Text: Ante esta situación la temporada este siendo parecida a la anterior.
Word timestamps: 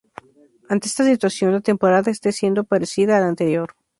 Ante 0.67 0.87
esta 0.87 1.03
situación 1.05 1.51
la 1.51 1.59
temporada 1.61 2.09
este 2.09 2.31
siendo 2.31 2.63
parecida 2.63 3.17
a 3.17 3.19
la 3.19 3.27
anterior. 3.27 3.75